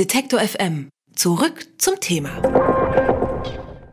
Detektor 0.00 0.40
FM. 0.40 0.88
Zurück 1.14 1.66
zum 1.76 2.00
Thema. 2.00 2.30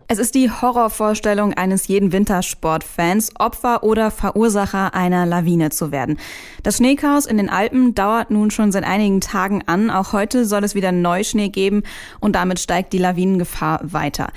Es 0.08 0.20
ist 0.20 0.36
die 0.36 0.50
Horrorvorstellung 0.50 1.54
eines 1.56 1.90
jeden 1.90 2.14
Wintersportfans, 2.14 3.34
Opfer 3.38 3.84
oder 3.84 4.10
Verursacher 4.10 4.94
einer 4.94 5.26
Lawine 5.26 5.70
zu 5.70 5.92
werden. 5.92 6.18
Das 6.64 6.78
Schneechaos 6.78 7.26
in 7.26 7.36
den 7.36 7.50
Alpen 7.50 7.94
dauert 7.94 8.32
nun 8.32 8.52
schon 8.52 8.72
seit 8.72 8.86
einigen 8.86 9.20
Tagen 9.20 9.64
an. 9.66 9.90
Auch 9.90 10.14
heute 10.14 10.46
soll 10.46 10.64
es 10.64 10.76
wieder 10.76 10.94
Neuschnee 10.94 11.50
geben 11.50 11.84
und 12.22 12.38
damit 12.38 12.62
steigt 12.62 12.94
die 12.94 13.00
Lawinengefahr 13.00 13.82
weiter. 13.84 14.30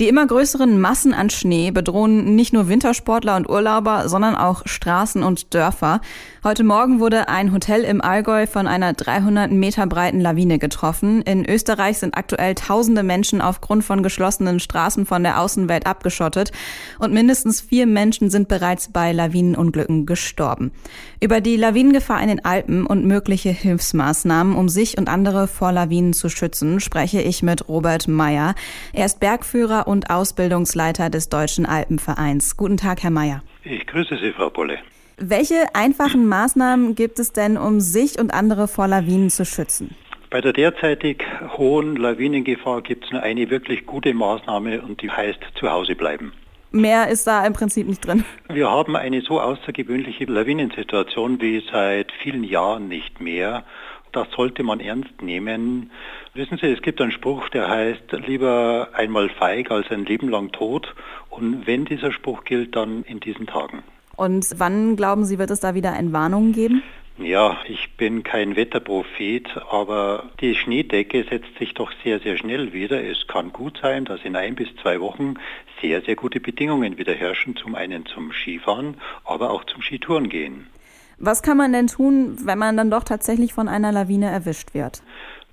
Die 0.00 0.06
immer 0.06 0.24
größeren 0.24 0.80
Massen 0.80 1.12
an 1.12 1.28
Schnee 1.28 1.72
bedrohen 1.72 2.36
nicht 2.36 2.52
nur 2.52 2.68
Wintersportler 2.68 3.34
und 3.34 3.50
Urlauber, 3.50 4.08
sondern 4.08 4.36
auch 4.36 4.62
Straßen 4.64 5.24
und 5.24 5.54
Dörfer. 5.54 6.00
Heute 6.44 6.62
Morgen 6.62 7.00
wurde 7.00 7.28
ein 7.28 7.52
Hotel 7.52 7.82
im 7.82 8.00
Allgäu 8.00 8.46
von 8.46 8.68
einer 8.68 8.92
300 8.92 9.50
Meter 9.50 9.88
breiten 9.88 10.20
Lawine 10.20 10.60
getroffen. 10.60 11.22
In 11.22 11.44
Österreich 11.44 11.98
sind 11.98 12.16
aktuell 12.16 12.54
tausende 12.54 13.02
Menschen 13.02 13.40
aufgrund 13.40 13.82
von 13.82 14.04
geschlossenen 14.04 14.60
Straßen 14.60 15.04
von 15.04 15.24
der 15.24 15.40
Außenwelt 15.40 15.84
abgeschottet 15.84 16.52
und 17.00 17.12
mindestens 17.12 17.60
vier 17.60 17.88
Menschen 17.88 18.30
sind 18.30 18.46
bereits 18.46 18.92
bei 18.92 19.10
Lawinenunglücken 19.10 20.06
gestorben. 20.06 20.70
Über 21.20 21.40
die 21.40 21.56
Lawinengefahr 21.56 22.22
in 22.22 22.28
den 22.28 22.44
Alpen 22.44 22.86
und 22.86 23.04
mögliche 23.04 23.50
Hilfsmaßnahmen, 23.50 24.54
um 24.54 24.68
sich 24.68 24.96
und 24.96 25.08
andere 25.08 25.48
vor 25.48 25.72
Lawinen 25.72 26.12
zu 26.12 26.28
schützen, 26.28 26.78
spreche 26.78 27.20
ich 27.20 27.42
mit 27.42 27.68
Robert 27.68 28.06
Meyer. 28.06 28.54
Er 28.92 29.06
ist 29.06 29.18
Bergführer 29.18 29.87
und 29.88 30.10
Ausbildungsleiter 30.10 31.08
des 31.08 31.30
Deutschen 31.30 31.64
Alpenvereins. 31.64 32.56
Guten 32.56 32.76
Tag, 32.76 33.02
Herr 33.02 33.10
Mayer. 33.10 33.42
Ich 33.64 33.86
grüße 33.86 34.18
Sie, 34.18 34.32
Frau 34.32 34.50
Bolle. 34.50 34.78
Welche 35.16 35.74
einfachen 35.74 36.26
Maßnahmen 36.26 36.94
gibt 36.94 37.18
es 37.18 37.32
denn, 37.32 37.56
um 37.56 37.80
sich 37.80 38.18
und 38.20 38.32
andere 38.32 38.68
vor 38.68 38.86
Lawinen 38.86 39.30
zu 39.30 39.44
schützen? 39.44 39.96
Bei 40.30 40.42
der 40.42 40.52
derzeitig 40.52 41.24
hohen 41.56 41.96
Lawinengefahr 41.96 42.82
gibt 42.82 43.06
es 43.06 43.12
nur 43.12 43.22
eine 43.22 43.48
wirklich 43.48 43.86
gute 43.86 44.12
Maßnahme 44.12 44.82
und 44.82 45.00
die 45.00 45.10
heißt 45.10 45.40
zu 45.58 45.70
Hause 45.70 45.96
bleiben. 45.96 46.32
Mehr 46.70 47.08
ist 47.08 47.26
da 47.26 47.46
im 47.46 47.54
Prinzip 47.54 47.88
nicht 47.88 48.06
drin. 48.06 48.24
Wir 48.52 48.70
haben 48.70 48.94
eine 48.94 49.22
so 49.22 49.40
außergewöhnliche 49.40 50.26
Lawinensituation 50.26 51.40
wie 51.40 51.64
seit 51.72 52.12
vielen 52.22 52.44
Jahren 52.44 52.88
nicht 52.88 53.22
mehr. 53.22 53.64
Das 54.12 54.28
sollte 54.34 54.62
man 54.62 54.80
ernst 54.80 55.22
nehmen. 55.22 55.90
Wissen 56.34 56.58
Sie, 56.58 56.66
es 56.66 56.82
gibt 56.82 57.00
einen 57.00 57.12
Spruch, 57.12 57.48
der 57.50 57.68
heißt, 57.68 58.12
lieber 58.26 58.88
einmal 58.94 59.28
feig 59.28 59.70
als 59.70 59.90
ein 59.90 60.04
Leben 60.04 60.28
lang 60.28 60.52
tot. 60.52 60.94
Und 61.30 61.66
wenn 61.66 61.84
dieser 61.84 62.12
Spruch 62.12 62.44
gilt, 62.44 62.76
dann 62.76 63.02
in 63.04 63.20
diesen 63.20 63.46
Tagen. 63.46 63.82
Und 64.16 64.46
wann 64.58 64.96
glauben 64.96 65.24
Sie, 65.24 65.38
wird 65.38 65.50
es 65.50 65.60
da 65.60 65.74
wieder 65.74 65.94
Entwarnungen 65.94 66.52
geben? 66.52 66.82
Ja, 67.20 67.58
ich 67.66 67.96
bin 67.96 68.22
kein 68.22 68.54
Wetterprophet, 68.54 69.48
aber 69.70 70.30
die 70.40 70.54
Schneedecke 70.54 71.24
setzt 71.28 71.58
sich 71.58 71.74
doch 71.74 71.90
sehr, 72.04 72.20
sehr 72.20 72.38
schnell 72.38 72.72
wieder. 72.72 73.02
Es 73.02 73.26
kann 73.26 73.52
gut 73.52 73.80
sein, 73.82 74.04
dass 74.04 74.24
in 74.24 74.36
ein 74.36 74.54
bis 74.54 74.68
zwei 74.76 75.00
Wochen 75.00 75.34
sehr, 75.80 76.00
sehr 76.02 76.14
gute 76.14 76.38
Bedingungen 76.38 76.96
wieder 76.96 77.14
herrschen, 77.14 77.56
zum 77.56 77.74
einen 77.74 78.06
zum 78.06 78.32
Skifahren, 78.32 78.98
aber 79.24 79.50
auch 79.50 79.64
zum 79.64 79.82
Skitouren 79.82 80.28
gehen. 80.28 80.68
Was 81.18 81.42
kann 81.42 81.56
man 81.56 81.72
denn 81.72 81.88
tun, 81.88 82.36
wenn 82.44 82.58
man 82.58 82.76
dann 82.76 82.90
doch 82.90 83.02
tatsächlich 83.02 83.52
von 83.52 83.68
einer 83.68 83.90
Lawine 83.90 84.30
erwischt 84.30 84.72
wird? 84.72 85.02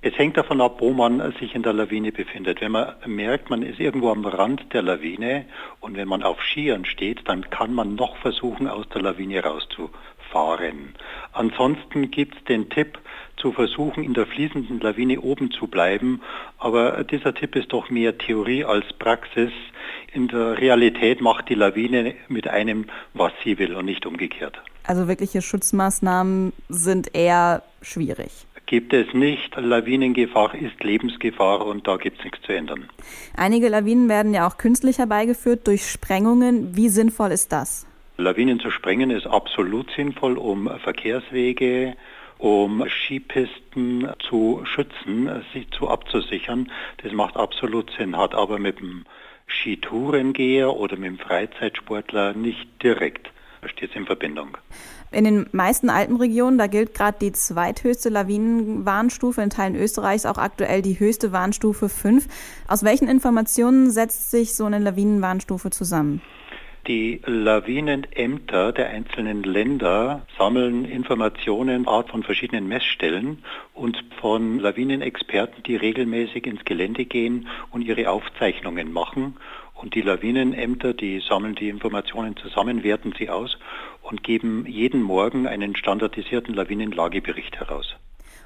Es 0.02 0.16
hängt 0.16 0.38
davon 0.38 0.61
ab, 0.61 0.75
wo 0.80 0.94
man 0.94 1.33
sich 1.39 1.55
in 1.55 1.63
der 1.63 1.73
Lawine 1.73 2.11
befindet. 2.11 2.61
Wenn 2.61 2.73
man 2.73 2.94
merkt, 3.08 3.49
man 3.49 3.63
ist 3.63 3.80
irgendwo 3.80 4.11
am 4.11 4.23
Rand 4.23 4.71
der 4.73 4.83
Lawine 4.83 5.45
und 5.80 5.97
wenn 5.97 6.08
man 6.08 6.21
auf 6.21 6.39
Skiern 6.43 6.86
steht, 6.86 7.27
dann 7.27 7.49
kann 7.49 7.73
man 7.73 7.95
noch 7.95 8.16
versuchen, 8.17 8.67
aus 8.67 8.88
der 8.89 9.02
Lawine 9.02 9.43
rauszufahren. 9.43 10.93
Ansonsten 11.33 12.11
gibt 12.11 12.36
es 12.36 12.43
den 12.43 12.69
Tipp, 12.69 12.99
zu 13.38 13.52
versuchen, 13.52 14.03
in 14.03 14.13
der 14.13 14.25
fließenden 14.25 14.80
Lawine 14.80 15.21
oben 15.21 15.52
zu 15.52 15.67
bleiben. 15.67 16.21
Aber 16.58 17.03
dieser 17.03 17.33
Tipp 17.33 17.55
ist 17.55 17.73
doch 17.73 17.89
mehr 17.89 18.17
Theorie 18.17 18.63
als 18.63 18.86
Praxis. 18.93 19.52
In 20.16 20.30
der 20.30 20.58
Realität 20.58 21.19
macht 21.19 21.49
die 21.49 21.55
Lawine 21.55 22.16
mit 22.30 22.47
einem, 22.47 22.85
was 23.13 23.33
sie 23.44 23.59
will 23.59 23.76
und 23.76 23.83
nicht 23.83 24.05
umgekehrt. 24.05 24.61
Also 24.86 25.09
wirkliche 25.09 25.42
Schutzmaßnahmen 25.42 26.53
sind 26.70 27.14
eher 27.14 27.64
schwierig. 27.81 28.31
Gibt 28.65 28.93
es 28.93 29.14
nicht. 29.14 29.53
Lawinengefahr 29.58 30.55
ist 30.55 30.81
Lebensgefahr 30.81 31.65
und 31.65 31.86
da 31.86 31.98
gibt 31.98 32.20
es 32.20 32.23
nichts 32.23 32.42
zu 32.43 32.53
ändern. 32.53 32.87
Einige 33.36 33.67
Lawinen 33.67 34.08
werden 34.08 34.33
ja 34.33 34.48
auch 34.48 34.58
künstlich 34.58 34.99
herbeigeführt 34.99 35.67
durch 35.67 35.86
Sprengungen. 35.92 36.77
Wie 36.77 36.87
sinnvoll 36.87 37.33
ist 37.33 37.52
das? 37.52 37.86
Lawinen 38.15 38.61
zu 38.61 38.71
sprengen 38.71 39.11
ist 39.11 39.27
absolut 39.27 39.92
sinnvoll, 39.92 40.37
um 40.37 40.70
Verkehrswege, 40.80 41.97
um 42.37 42.86
Skipisten 42.87 44.08
zu 44.30 44.61
schützen, 44.64 45.30
sich 45.52 45.70
zu 45.71 45.89
abzusichern. 45.89 46.71
Das 47.03 47.11
macht 47.11 47.36
absolut 47.36 47.92
Sinn, 47.97 48.15
hat 48.15 48.33
aber 48.33 48.59
mit 48.59 48.80
dem 48.80 49.03
Skitourengeher 49.48 50.73
oder 50.76 50.98
mit 50.98 51.06
dem 51.06 51.20
Freizeitsportler 51.20 52.33
nicht 52.33 52.67
direkt 52.83 53.32
steht 53.70 53.92
es 53.92 53.95
in 53.95 54.06
Verbindung. 54.06 54.58
In 55.11 55.23
den 55.23 55.48
meisten 55.52 55.89
Alpenregionen, 55.89 56.58
da 56.58 56.67
gilt 56.67 56.94
gerade 56.94 57.17
die 57.20 57.32
zweithöchste 57.32 58.10
Lawinenwarnstufe, 58.10 59.42
in 59.42 59.50
Teilen 59.50 59.76
Österreichs 59.76 60.26
auch 60.26 60.38
aktuell 60.38 60.82
die 60.82 61.00
höchste 61.00 61.32
Warnstufe 61.32 61.89
5. 61.89 62.28
Aus 62.67 62.83
welchen 62.83 63.08
Informationen 63.08 63.92
setzt 63.92 64.32
sich 64.32 64.56
so 64.56 64.66
eine 64.66 64.80
Lawinenwarnstufe 64.80 65.70
zusammen? 65.70 66.22
Die 66.87 67.19
Lawinenämter 67.25 68.71
der 68.71 68.91
einzelnen 68.91 69.41
Länder 69.41 70.21
sammeln 70.37 70.85
Informationen 70.85 71.87
Art 71.87 72.11
von 72.11 72.21
verschiedenen 72.21 72.67
Messstellen 72.67 73.43
und 73.73 74.03
von 74.21 74.59
Lawinenexperten, 74.59 75.63
die 75.63 75.77
regelmäßig 75.77 76.45
ins 76.45 76.63
Gelände 76.63 77.05
gehen 77.05 77.47
und 77.71 77.81
ihre 77.81 78.11
Aufzeichnungen 78.11 78.93
machen. 78.93 79.37
Und 79.73 79.95
die 79.95 80.01
Lawinenämter, 80.01 80.93
die 80.93 81.23
sammeln 81.27 81.55
die 81.55 81.69
Informationen 81.69 82.37
zusammen, 82.37 82.83
werten 82.83 83.15
sie 83.17 83.31
aus 83.31 83.57
und 84.03 84.23
geben 84.23 84.67
jeden 84.67 85.02
Morgen 85.02 85.47
einen 85.47 85.75
standardisierten 85.75 86.53
Lawinenlagebericht 86.53 87.59
heraus. 87.59 87.95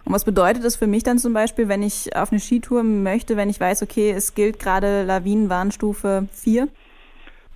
Und 0.06 0.14
was 0.14 0.24
bedeutet 0.24 0.64
das 0.64 0.78
für 0.78 0.88
mich 0.88 1.04
dann 1.04 1.20
zum 1.20 1.34
Beispiel, 1.34 1.68
wenn 1.68 1.84
ich 1.84 2.16
auf 2.16 2.32
eine 2.32 2.40
Skitour 2.40 2.84
möchte, 2.84 3.36
wenn 3.36 3.50
ich 3.50 3.60
weiß, 3.60 3.84
okay, 3.84 4.12
es 4.12 4.34
gilt 4.34 4.60
gerade 4.60 5.04
Lawinenwarnstufe 5.04 6.30
4? 6.32 6.70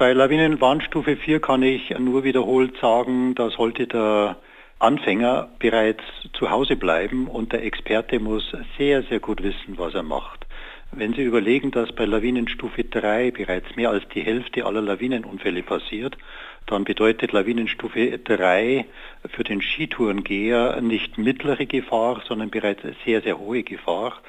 Bei 0.03 0.11
Lawinenwarnstufe 0.11 1.15
4 1.15 1.39
kann 1.39 1.63
ich 1.63 1.97
nur 1.97 2.25
wiederholt 2.25 2.75
sagen, 2.81 3.35
da 3.35 3.49
sollte 3.49 3.87
der 3.87 4.35
Anfänger 4.77 5.47
bereits 5.59 6.03
zu 6.33 6.49
Hause 6.49 6.75
bleiben 6.75 7.27
und 7.27 7.53
der 7.53 7.63
Experte 7.63 8.19
muss 8.19 8.51
sehr, 8.77 9.03
sehr 9.03 9.21
gut 9.21 9.41
wissen, 9.41 9.77
was 9.77 9.93
er 9.93 10.03
macht. 10.03 10.45
Wenn 10.91 11.13
Sie 11.13 11.21
überlegen, 11.21 11.71
dass 11.71 11.93
bei 11.93 12.03
Lawinenstufe 12.03 12.83
3 12.83 13.31
bereits 13.31 13.77
mehr 13.77 13.91
als 13.91 14.03
die 14.09 14.19
Hälfte 14.19 14.65
aller 14.65 14.81
Lawinenunfälle 14.81 15.63
passiert, 15.63 16.17
dann 16.65 16.83
bedeutet 16.83 17.31
Lawinenstufe 17.31 18.19
3 18.19 18.85
für 19.29 19.43
den 19.45 19.61
Skitourengeher 19.61 20.81
nicht 20.81 21.17
mittlere 21.17 21.65
Gefahr, 21.65 22.21
sondern 22.27 22.49
bereits 22.49 22.81
sehr, 23.05 23.21
sehr 23.21 23.39
hohe 23.39 23.63
Gefahr. 23.63 24.19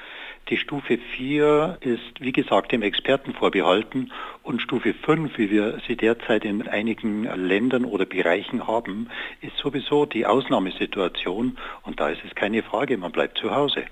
Die 0.50 0.58
Stufe 0.58 0.98
4 0.98 1.78
ist, 1.80 2.20
wie 2.20 2.32
gesagt, 2.32 2.72
dem 2.72 2.82
Experten 2.82 3.32
vorbehalten 3.32 4.12
und 4.42 4.60
Stufe 4.60 4.92
5, 4.92 5.38
wie 5.38 5.50
wir 5.50 5.78
sie 5.86 5.96
derzeit 5.96 6.44
in 6.44 6.68
einigen 6.68 7.24
Ländern 7.24 7.86
oder 7.86 8.04
Bereichen 8.04 8.66
haben, 8.66 9.08
ist 9.40 9.56
sowieso 9.56 10.04
die 10.04 10.26
Ausnahmesituation 10.26 11.56
und 11.84 11.98
da 11.98 12.10
ist 12.10 12.20
es 12.28 12.34
keine 12.34 12.62
Frage, 12.62 12.98
man 12.98 13.10
bleibt 13.10 13.38
zu 13.38 13.54
Hause. 13.54 13.84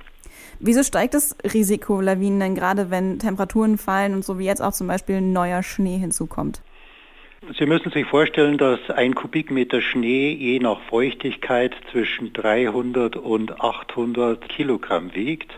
Wieso 0.60 0.82
steigt 0.82 1.14
das 1.14 1.34
Risiko 1.54 2.02
Lawinen 2.02 2.40
denn 2.40 2.54
gerade, 2.54 2.90
wenn 2.90 3.18
Temperaturen 3.18 3.78
fallen 3.78 4.12
und 4.12 4.22
so 4.22 4.38
wie 4.38 4.44
jetzt 4.44 4.60
auch 4.60 4.72
zum 4.72 4.88
Beispiel 4.88 5.22
neuer 5.22 5.62
Schnee 5.62 5.96
hinzukommt? 5.96 6.60
Sie 7.58 7.66
müssen 7.66 7.90
sich 7.90 8.06
vorstellen, 8.06 8.56
dass 8.56 8.78
ein 8.90 9.14
Kubikmeter 9.16 9.80
Schnee 9.80 10.32
je 10.32 10.60
nach 10.60 10.80
Feuchtigkeit 10.82 11.74
zwischen 11.90 12.32
300 12.32 13.16
und 13.16 13.60
800 13.60 14.48
Kilogramm 14.48 15.12
wiegt. 15.14 15.50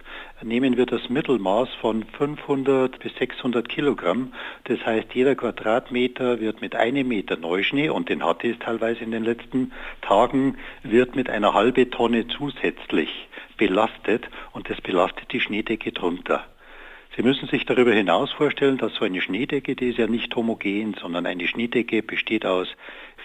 Nehmen 0.44 0.76
wir 0.76 0.84
das 0.84 1.08
Mittelmaß 1.08 1.70
von 1.80 2.04
500 2.04 2.98
bis 2.98 3.14
600 3.16 3.66
Kilogramm. 3.66 4.34
Das 4.64 4.78
heißt, 4.84 5.14
jeder 5.14 5.34
Quadratmeter 5.36 6.38
wird 6.38 6.60
mit 6.60 6.76
einem 6.76 7.08
Meter 7.08 7.38
Neuschnee, 7.38 7.88
und 7.88 8.10
den 8.10 8.22
hatte 8.22 8.50
es 8.50 8.58
teilweise 8.58 9.04
in 9.04 9.10
den 9.10 9.24
letzten 9.24 9.72
Tagen, 10.02 10.58
wird 10.82 11.16
mit 11.16 11.30
einer 11.30 11.54
halben 11.54 11.90
Tonne 11.90 12.28
zusätzlich 12.28 13.08
belastet 13.56 14.28
und 14.52 14.68
das 14.68 14.82
belastet 14.82 15.32
die 15.32 15.40
Schneedecke 15.40 15.92
drunter. 15.92 16.44
Sie 17.16 17.22
müssen 17.22 17.48
sich 17.48 17.64
darüber 17.64 17.92
hinaus 17.92 18.32
vorstellen, 18.32 18.76
dass 18.76 18.94
so 18.94 19.04
eine 19.04 19.20
Schneedecke, 19.20 19.76
die 19.76 19.90
ist 19.90 19.98
ja 19.98 20.08
nicht 20.08 20.34
homogen, 20.34 20.94
sondern 21.00 21.26
eine 21.26 21.46
Schneedecke 21.46 22.02
besteht 22.02 22.44
aus 22.44 22.66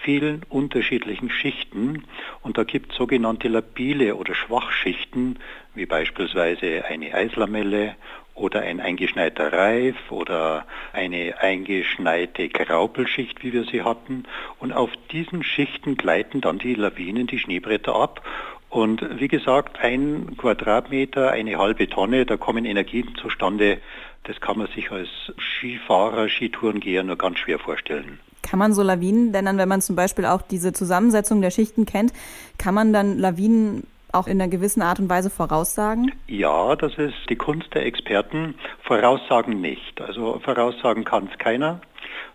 vielen 0.04 0.44
unterschiedlichen 0.48 1.32
Schichten 1.32 2.04
und 2.44 2.60
da 2.60 2.64
gibt 2.64 2.92
es 2.92 2.98
sogenannte 2.98 3.48
labile 3.48 4.16
oder 4.16 4.36
Schwachschichten, 4.36 5.40
wie 5.74 5.88
beispielsweise 5.88 6.86
eine 6.86 7.14
Eislamelle 7.16 7.96
oder 8.36 8.62
ein 8.62 8.80
eingeschneiter 8.80 9.52
Reif 9.52 9.96
oder 10.12 10.66
eine 10.94 11.42
eingeschneite 11.42 12.48
Graupelschicht, 12.48 13.44
wie 13.44 13.54
wir 13.54 13.64
sie 13.66 13.82
hatten. 13.82 14.24
Und 14.60 14.72
auf 14.72 14.92
diesen 15.12 15.44
Schichten 15.44 15.98
gleiten 15.98 16.42
dann 16.42 16.60
die 16.60 16.76
Lawinen, 16.76 17.28
die 17.28 17.40
Schneebretter 17.40 17.96
ab 17.96 18.22
Und 18.70 19.20
wie 19.20 19.28
gesagt, 19.28 19.80
ein 19.80 20.38
Quadratmeter, 20.38 21.32
eine 21.32 21.58
halbe 21.58 21.90
Tonne, 21.90 22.26
da 22.26 22.38
kommen 22.38 22.66
Energien 22.66 23.16
zustande, 23.20 23.80
das 24.24 24.40
kann 24.42 24.60
man 24.60 24.68
sich 24.68 24.92
als 24.92 25.10
Skifahrer, 25.40 26.30
Skitourengeher 26.30 27.04
nur 27.04 27.18
ganz 27.18 27.40
schwer 27.40 27.58
vorstellen. 27.58 28.20
Kann 28.44 28.60
man 28.60 28.74
so 28.74 28.84
Lawinen, 28.84 29.34
denn 29.34 29.46
dann, 29.46 29.58
wenn 29.58 29.70
man 29.70 29.82
zum 29.82 29.96
Beispiel 29.96 30.26
auch 30.26 30.42
diese 30.42 30.72
Zusammensetzung 30.72 31.42
der 31.42 31.52
Schichten 31.52 31.86
kennt, 31.86 32.14
kann 32.58 32.74
man 32.74 32.94
dann 32.94 33.18
Lawinen 33.18 33.84
auch 34.12 34.28
in 34.28 34.42
einer 34.42 34.50
gewissen 34.50 34.82
Art 34.82 35.00
und 35.00 35.10
Weise 35.10 35.30
voraussagen? 35.30 36.12
Ja, 36.28 36.76
das 36.76 36.98
ist 36.98 37.30
die 37.30 37.36
Kunst 37.36 37.74
der 37.74 37.86
Experten. 37.86 38.56
Voraussagen 38.84 39.62
nicht. 39.62 40.00
Also 40.02 40.40
voraussagen 40.44 41.04
kann 41.04 41.30
es 41.32 41.38
keiner, 41.38 41.82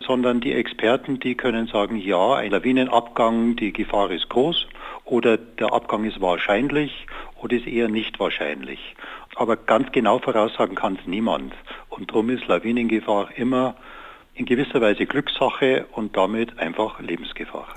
sondern 0.04 0.40
die 0.40 0.52
Experten, 0.52 1.20
die 1.20 1.36
können 1.36 1.66
sagen, 1.66 1.96
ja, 1.96 2.34
ein 2.34 2.50
Lawinenabgang, 2.50 3.56
die 3.56 3.72
Gefahr 3.72 4.10
ist 4.10 4.28
groß 4.28 4.66
oder 5.04 5.36
der 5.36 5.72
Abgang 5.72 6.04
ist 6.04 6.20
wahrscheinlich 6.20 7.06
oder 7.40 7.56
ist 7.56 7.66
eher 7.66 7.88
nicht 7.88 8.18
wahrscheinlich. 8.18 8.96
Aber 9.36 9.56
ganz 9.56 9.92
genau 9.92 10.18
voraussagen 10.18 10.76
kann 10.76 10.98
es 11.00 11.06
niemand. 11.06 11.54
Und 11.88 12.10
darum 12.10 12.30
ist 12.30 12.46
Lawinengefahr 12.46 13.28
immer 13.36 13.76
in 14.34 14.46
gewisser 14.46 14.80
Weise 14.80 15.06
Glückssache 15.06 15.86
und 15.92 16.16
damit 16.16 16.58
einfach 16.58 17.00
Lebensgefahr. 17.00 17.68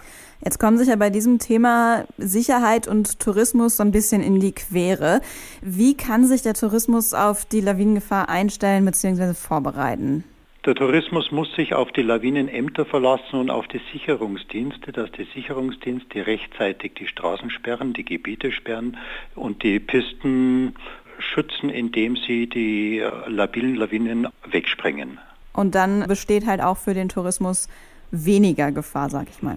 Jetzt 0.43 0.59
kommen 0.59 0.77
sich 0.77 0.87
ja 0.87 0.95
bei 0.95 1.09
diesem 1.09 1.39
Thema 1.39 2.05
Sicherheit 2.17 2.87
und 2.87 3.19
Tourismus 3.19 3.77
so 3.77 3.83
ein 3.83 3.91
bisschen 3.91 4.21
in 4.21 4.39
die 4.39 4.51
Quere. 4.51 5.21
Wie 5.61 5.97
kann 5.97 6.25
sich 6.25 6.43
der 6.43 6.53
Tourismus 6.53 7.13
auf 7.13 7.45
die 7.45 7.61
Lawinengefahr 7.61 8.29
einstellen 8.29 8.85
bzw. 8.85 9.33
vorbereiten? 9.33 10.23
Der 10.67 10.75
Tourismus 10.75 11.31
muss 11.31 11.49
sich 11.53 11.73
auf 11.73 11.93
die 11.93 12.01
Lawinenämter 12.01 12.83
verlassen 12.83 13.39
und 13.39 13.49
auf 13.49 13.69
die 13.69 13.79
Sicherungsdienste, 13.93 14.91
dass 14.91 15.09
die 15.13 15.23
Sicherungsdienste 15.33 16.27
rechtzeitig 16.27 16.93
die 16.95 17.07
Straßen 17.07 17.49
sperren, 17.49 17.93
die 17.93 18.03
Gebiete 18.03 18.51
sperren 18.51 18.97
und 19.33 19.63
die 19.63 19.79
Pisten 19.79 20.75
schützen, 21.19 21.69
indem 21.69 22.17
sie 22.17 22.47
die 22.47 22.99
äh, 22.99 23.09
labilen 23.29 23.75
Lawinen 23.75 24.27
wegsprengen. 24.45 25.19
Und 25.53 25.73
dann 25.73 26.05
besteht 26.05 26.45
halt 26.45 26.59
auch 26.59 26.75
für 26.75 26.93
den 26.93 27.07
Tourismus 27.07 27.69
weniger 28.11 28.73
Gefahr, 28.73 29.09
sag 29.09 29.29
ich 29.29 29.41
mal. 29.41 29.55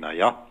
Naja, 0.00 0.44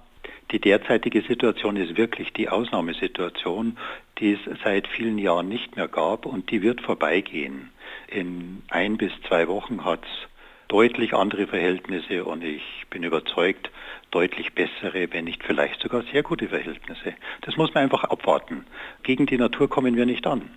die 0.51 0.59
derzeitige 0.61 1.21
Situation 1.23 1.75
ist 1.75 1.97
wirklich 1.97 2.31
die 2.31 2.47
Ausnahmesituation, 2.47 3.77
die 4.19 4.35
es 4.35 4.39
seit 4.63 4.87
vielen 4.87 5.17
Jahren 5.17 5.49
nicht 5.49 5.75
mehr 5.75 5.89
gab 5.89 6.25
und 6.25 6.49
die 6.49 6.61
wird 6.61 6.79
vorbeigehen. 6.79 7.71
In 8.07 8.63
ein 8.69 8.97
bis 8.97 9.11
zwei 9.27 9.47
Wochen 9.47 9.83
hat 9.85 10.03
es 10.03 10.29
deutlich 10.67 11.13
andere 11.13 11.47
Verhältnisse 11.47 12.25
und 12.25 12.43
ich 12.43 12.63
bin 12.89 13.03
überzeugt, 13.03 13.71
deutlich 14.11 14.53
bessere, 14.53 15.07
wenn 15.11 15.25
nicht 15.25 15.43
vielleicht 15.43 15.81
sogar 15.81 16.03
sehr 16.11 16.23
gute 16.23 16.49
Verhältnisse. 16.49 17.13
Das 17.41 17.57
muss 17.57 17.73
man 17.73 17.83
einfach 17.83 18.03
abwarten. 18.05 18.65
Gegen 19.03 19.25
die 19.25 19.37
Natur 19.37 19.69
kommen 19.69 19.95
wir 19.95 20.05
nicht 20.05 20.25
an. 20.27 20.49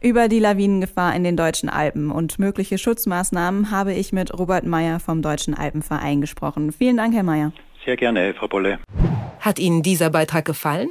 Über 0.00 0.26
die 0.26 0.40
Lawinengefahr 0.40 1.14
in 1.14 1.22
den 1.22 1.36
deutschen 1.36 1.68
Alpen 1.68 2.10
und 2.10 2.40
mögliche 2.40 2.76
Schutzmaßnahmen 2.76 3.70
habe 3.70 3.94
ich 3.94 4.12
mit 4.12 4.36
Robert 4.36 4.64
Meyer 4.64 4.98
vom 4.98 5.22
Deutschen 5.22 5.54
Alpenverein 5.54 6.20
gesprochen. 6.20 6.72
Vielen 6.72 6.96
Dank, 6.96 7.14
Herr 7.14 7.22
Meyer. 7.22 7.52
Sehr 7.84 7.96
gerne, 7.96 8.34
Frau 8.34 8.48
Bolle. 8.48 8.80
Hat 9.38 9.60
Ihnen 9.60 9.82
dieser 9.82 10.10
Beitrag 10.10 10.44
gefallen? 10.44 10.90